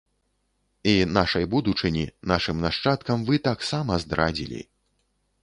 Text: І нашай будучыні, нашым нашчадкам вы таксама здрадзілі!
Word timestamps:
І 0.93 0.95
нашай 1.17 1.45
будучыні, 1.53 2.05
нашым 2.33 2.65
нашчадкам 2.65 3.27
вы 3.29 3.35
таксама 3.51 4.01
здрадзілі! 4.07 4.65